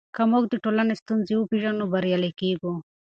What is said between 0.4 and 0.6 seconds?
د